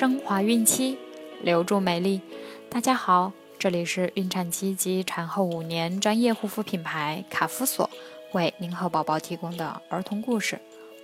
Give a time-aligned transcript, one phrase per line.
[0.00, 0.96] 升华孕期，
[1.42, 2.22] 留住美丽。
[2.70, 7.90] 大家好，这里是孕产期及产后五年专业护肤品牌卡夫索
[8.32, 10.58] 为您和宝宝提供的儿童故事。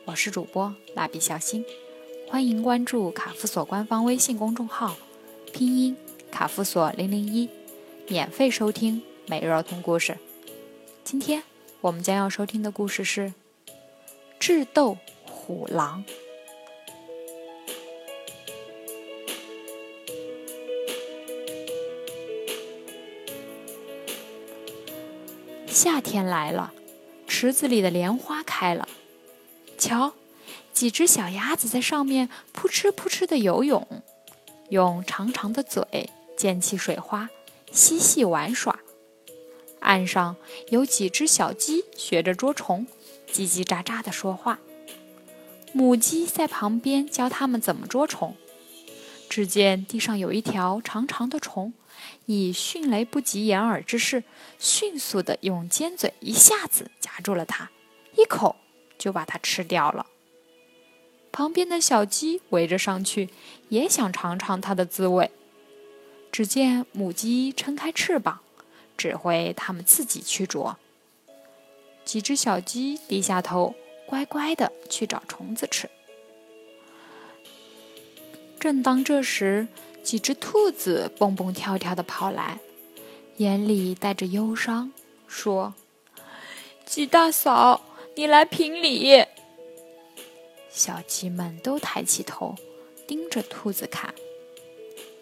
[0.06, 1.62] 我是主播蜡笔小新，
[2.30, 4.96] 欢迎关注卡夫索官方微信公众号，
[5.52, 5.94] 拼音
[6.30, 7.50] 卡夫索零零一，
[8.08, 10.16] 免费收听每日儿童故事。
[11.04, 11.42] 今天
[11.82, 13.34] 我们将要收听的故事是
[14.40, 16.02] 《智斗虎狼》。
[25.76, 26.72] 夏天来了，
[27.28, 28.88] 池子里的莲花开了。
[29.76, 30.14] 瞧，
[30.72, 33.86] 几只小鸭子在上面扑哧扑哧的游泳，
[34.70, 37.28] 用长长的嘴溅起水花，
[37.70, 38.80] 嬉戏玩耍。
[39.80, 40.36] 岸上
[40.70, 42.86] 有几只小鸡学着捉虫，
[43.30, 44.58] 叽叽喳喳地说话。
[45.74, 48.34] 母鸡在旁边教它们怎么捉虫。
[49.36, 51.74] 只见地上有一条长长的虫。
[52.24, 54.24] 以迅雷不及掩耳之势，
[54.58, 57.70] 迅速地用尖嘴一下子夹住了它，
[58.16, 58.56] 一口
[58.96, 60.06] 就把它吃掉了。
[61.32, 63.28] 旁边的小鸡围着上去，
[63.68, 65.30] 也想尝尝它的滋味。
[66.32, 68.40] 只见母鸡撑开翅膀，
[68.96, 70.78] 指挥它们自己去啄。
[72.06, 73.74] 几只小鸡低下头，
[74.06, 75.90] 乖乖地去找虫子吃。
[78.58, 79.68] 正当这时，
[80.02, 82.58] 几只兔子蹦蹦跳跳地跑来，
[83.36, 84.92] 眼里带着忧伤，
[85.28, 85.74] 说
[86.84, 87.82] ：“鸡大嫂，
[88.14, 89.24] 你来评理。”
[90.70, 92.54] 小鸡们都抬起头，
[93.06, 94.14] 盯着兔子看。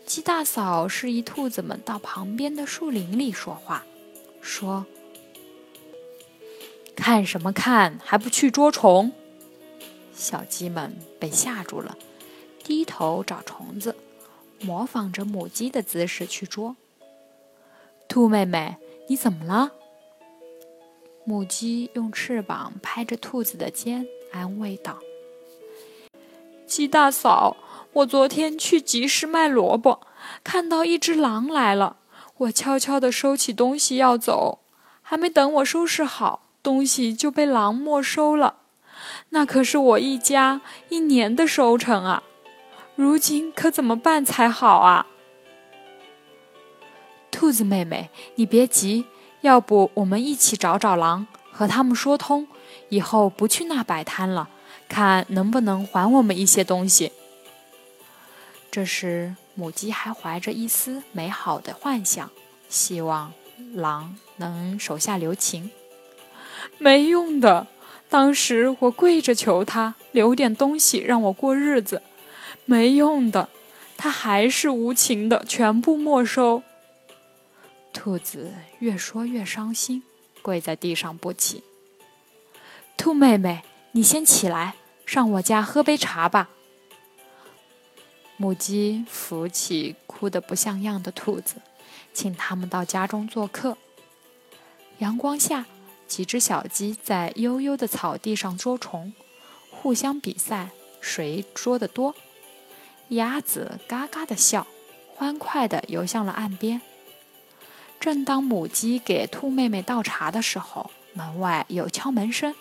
[0.06, 3.84] 鸡大嫂示意兔子们到旁边的树林里说话，
[4.40, 4.84] 说
[6.94, 7.98] ：“看什么看？
[8.04, 9.12] 还不去捉虫？”
[10.14, 11.96] 小鸡们被吓住了，
[12.64, 13.94] 低头找虫子。
[14.60, 16.74] 模仿着母鸡的姿势去捉。
[18.08, 18.76] 兔妹妹，
[19.08, 19.72] 你怎么了？
[21.24, 25.00] 母鸡用翅膀拍着兔子的肩，安慰道
[26.66, 27.56] ：“鸡大嫂，
[27.92, 30.00] 我昨天去集市卖萝卜，
[30.42, 31.98] 看到一只狼来了。
[32.38, 34.60] 我悄悄地收起东西要走，
[35.02, 38.60] 还没等我收拾好，东西就被狼没收了。
[39.30, 42.22] 那可是我一家一年的收成啊！”
[42.96, 45.06] 如今可怎么办才好啊？
[47.30, 49.06] 兔子妹妹，你别急，
[49.40, 52.46] 要不我们一起找找狼，和他们说通，
[52.90, 54.48] 以后不去那摆摊了，
[54.88, 57.10] 看能不能还我们一些东西。
[58.70, 62.30] 这时，母鸡还怀着一丝美好的幻想，
[62.68, 63.32] 希望
[63.74, 65.70] 狼能手下留情。
[66.78, 67.66] 没用的，
[68.08, 72.00] 当时我跪着求他留点东西让我过日子。
[72.64, 73.48] 没用的，
[73.96, 76.62] 他还是无情的，全部没收。
[77.92, 80.02] 兔子越说越伤心，
[80.42, 81.62] 跪在地上不起。
[82.96, 86.48] 兔妹妹，你先起来，上我家喝杯茶吧。
[88.36, 91.56] 母鸡扶起哭得不像样的兔子，
[92.12, 93.76] 请他们到家中做客。
[94.98, 95.66] 阳光下，
[96.08, 99.12] 几只小鸡在悠悠的草地上捉虫，
[99.70, 100.70] 互相比赛
[101.00, 102.14] 谁捉得多。
[103.08, 104.66] 鸭子嘎嘎的笑，
[105.14, 106.80] 欢快地游向了岸边。
[108.00, 112.54] 正当母鸡给兔妹妹倒茶的时候，门外有敲门声。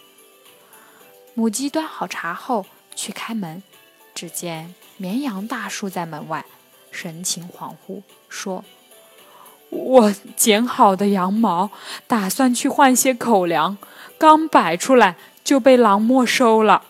[1.33, 2.65] 母鸡端好茶后
[2.95, 3.63] 去开门，
[4.13, 6.45] 只见绵羊大叔在门外，
[6.91, 8.63] 神情恍惚，说
[9.71, 11.71] ：“我剪好的羊毛，
[12.05, 13.77] 打算去换些口粮，
[14.19, 16.83] 刚摆出来就被狼没收了。”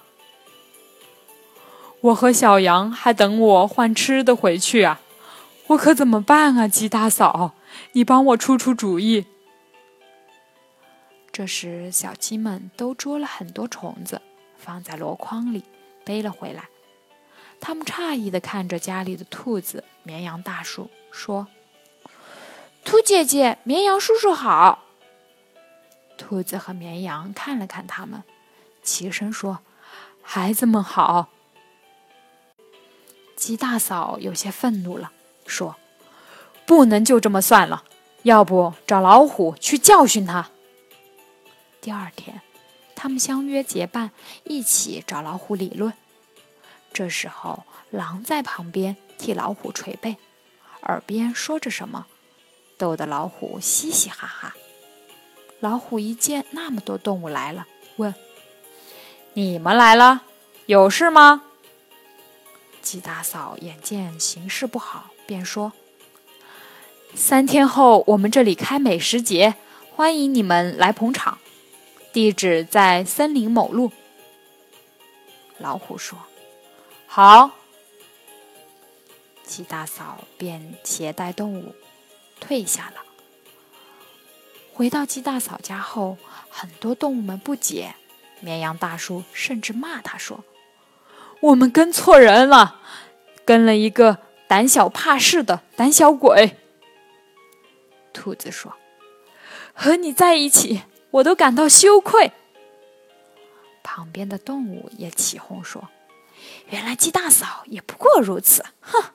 [2.04, 5.00] 我和小羊还等我换吃的回去啊，
[5.68, 6.68] 我可怎么办啊？
[6.68, 7.54] 鸡大嫂，
[7.94, 9.26] 你帮我出出主意。
[11.32, 14.22] 这时，小鸡们都捉了很多虫子，
[14.58, 15.64] 放在箩筐里
[16.04, 16.66] 背了回来。
[17.62, 21.48] 他们诧异的看着家里的兔子、绵羊大叔，说
[22.84, 24.84] ：“兔姐姐，绵羊叔叔好。”
[26.20, 28.24] 兔子和绵羊看了看他们，
[28.84, 29.60] 齐声说
[30.22, 31.30] ：“孩子们好。”
[33.44, 35.12] 鸡大嫂有些愤怒了，
[35.46, 35.76] 说
[36.66, 37.84] ：“不能就这么算了，
[38.22, 40.50] 要不找老虎去教训他。”
[41.82, 42.40] 第二天，
[42.96, 44.12] 他们相约结伴
[44.46, 45.92] 一起找老虎理论。
[46.94, 50.16] 这时候，狼在旁边替老虎捶背，
[50.84, 52.06] 耳边说着什么，
[52.78, 54.56] 逗得老虎嘻嘻哈哈。
[55.60, 57.68] 老虎一见那么多动物来了，
[57.98, 58.16] 问
[59.36, 60.22] ：“你们来了，
[60.66, 61.44] 有事吗？”
[62.94, 65.74] 鸡大嫂眼见形势不好，便说
[67.16, 69.56] ：“三天后我们这里开美食节，
[69.96, 71.40] 欢迎你们来捧场。
[72.12, 73.92] 地址在森林某路。”
[75.58, 76.20] 老虎说
[77.08, 77.50] ：“好。”
[79.44, 81.74] 鸡大嫂便携带动物
[82.40, 83.02] 退下了。
[84.72, 87.96] 回到鸡大嫂家后，很多动物们不解，
[88.40, 90.44] 绵羊大叔甚至骂他说。
[91.44, 92.80] 我们跟错人了，
[93.44, 96.58] 跟了一个胆小怕事的胆小鬼。
[98.14, 98.74] 兔子说
[99.76, 102.32] ：“和你在一起，我都感到羞愧。”
[103.84, 105.90] 旁边的动物也起哄说
[106.72, 109.12] ：“原来鸡大嫂也不过如此。”哼！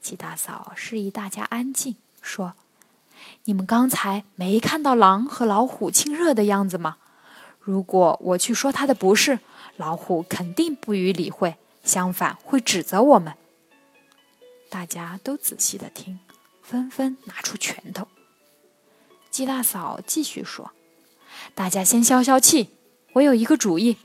[0.00, 2.54] 鸡大嫂示意大家安静，说
[3.44, 6.98] ：“你们刚才没看到狼和老虎亲热的样子吗？
[7.64, 9.40] 如果我去说他的不是。”
[9.76, 13.34] 老虎肯定不予理会，相反会指责我们。
[14.70, 16.20] 大家都仔细的听，
[16.62, 18.06] 纷纷拿出拳头。
[19.32, 20.70] 鸡大嫂继续说
[21.56, 22.68] ：“大家先消消气，
[23.14, 23.96] 我有一个主意。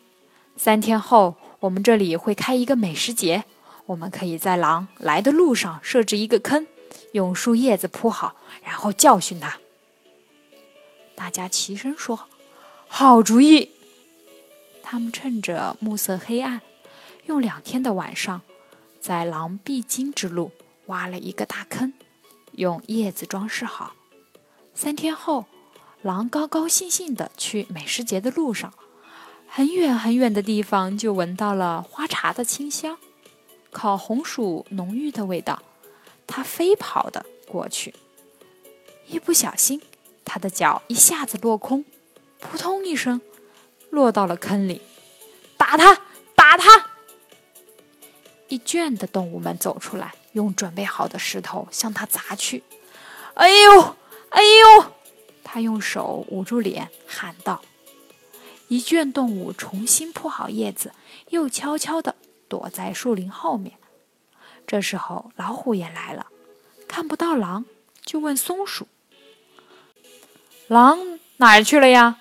[0.58, 3.44] 三天后，我们这里会开一个美食节，
[3.86, 6.66] 我们可以在狼来的路上设置一个坑，
[7.12, 9.60] 用树叶子铺好，然后教训它。”
[11.14, 12.28] 大家齐声说
[12.90, 13.72] ：“好主意。”
[14.84, 16.62] 他们趁着暮色黑暗，
[17.28, 18.42] 用两天的晚上，
[19.00, 20.52] 在狼必经之路
[20.88, 21.94] 挖了一个大坑，
[22.54, 23.94] 用叶子装饰好。
[24.74, 25.46] 三天后，
[26.02, 28.74] 狼高高兴兴地去美食节的路上，
[29.48, 32.98] 很远很远的地方就闻到了花茶的清香，
[33.72, 35.62] 烤红薯浓郁的味道。
[36.26, 37.94] 他飞跑的过去，
[39.08, 39.82] 一不小心，
[40.26, 41.86] 他的脚一下子落空，
[42.40, 43.22] 扑通一声。
[43.92, 44.84] 落到了坑里，
[45.58, 46.00] 打他，
[46.36, 46.92] 打他！
[48.48, 52.64] 一圈的动物们走出来，用准备好的石头向他砸去。
[53.34, 53.96] 哎呦，
[54.30, 54.92] 哎呦！
[55.44, 57.64] 他用手捂住脸，喊道
[58.70, 60.94] ：“一圈动物重新铺好叶子，
[61.30, 62.14] 又悄悄地
[62.48, 63.74] 躲在树林后面。
[64.68, 66.28] 这时候，老虎也来了，
[66.88, 67.66] 看不到狼，
[68.06, 68.88] 就问松鼠
[70.70, 72.20] ：“狼哪儿去了呀？”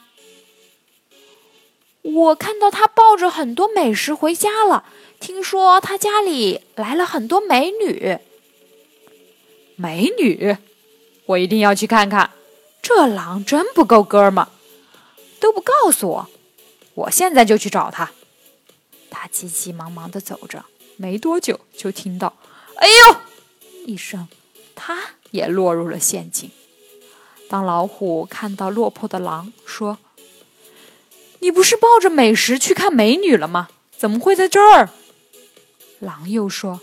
[2.02, 4.84] 我看到他抱着很多美食回家了。
[5.20, 8.18] 听说他家里来了很多美女。
[9.74, 10.56] 美女，
[11.26, 12.30] 我一定要去看看。
[12.80, 14.46] 这狼真不够哥们，
[15.40, 16.30] 都不告诉我。
[16.94, 18.12] 我现在就去找他。
[19.10, 20.64] 他急急忙忙的走着，
[20.96, 22.34] 没多久就听到
[22.76, 23.16] “哎呦”
[23.86, 24.28] 一声，
[24.74, 24.96] 他
[25.32, 26.50] 也落入了陷阱。
[27.48, 29.98] 当老虎看到落魄的狼，说。
[31.40, 33.68] 你不是抱着美食去看美女了吗？
[33.96, 34.90] 怎么会在这儿？
[35.98, 36.80] 狼又说：“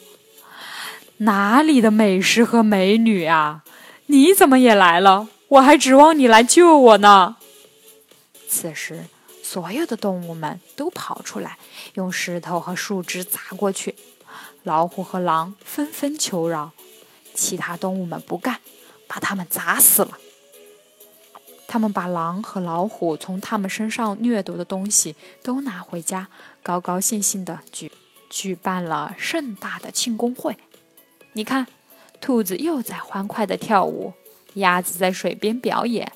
[1.19, 3.63] 哪里的美食和美女啊？
[4.07, 5.29] 你怎么也来了？
[5.47, 7.37] 我还指望你来救我呢。”
[8.49, 9.05] 此时，
[9.41, 11.57] 所有的动物们都跑出来，
[11.93, 13.95] 用石头和树枝砸过去。
[14.63, 16.71] 老虎和狼纷纷求饶，
[17.33, 18.59] 其他动物们不干，
[19.07, 20.17] 把他们砸死了。
[21.75, 25.13] 他们把狼和老虎从他们身上掠夺的东西
[25.43, 26.29] 都拿回家，
[26.63, 27.91] 高高兴兴地举
[28.29, 30.55] 举办了盛大的庆功会。
[31.33, 31.67] 你看，
[32.21, 34.13] 兔子又在欢快地跳舞，
[34.53, 36.13] 鸭子在水边表演，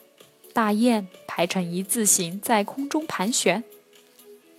[0.53, 3.61] 大雁排成一字形在空中盘旋。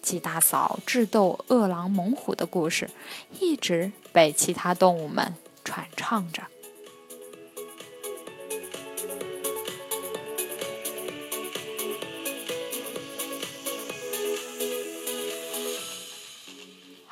[0.02, 2.90] 鸡大嫂智斗饿狼猛虎的故事，
[3.40, 6.42] 一直被其他动物们传唱着。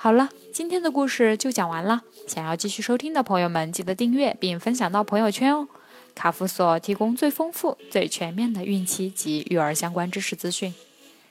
[0.00, 2.02] 好了，今天的故事就讲完了。
[2.28, 5.66] 想要继续收听的朋友们，记得订阅并分享到朋友圈哦。
[6.14, 10.72] 卡夫所提供最丰富、最全面的孕期及育儿相关知识资讯。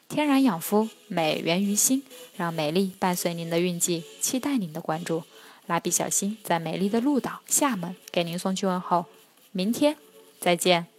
[0.09, 2.03] 天然养肤，美源于心，
[2.35, 5.23] 让美丽伴随您的孕期，期待您的关注。
[5.67, 9.05] 蜡笔小新在美丽的鹭岛厦门给您送去问候，
[9.53, 9.95] 明天
[10.41, 10.96] 再见。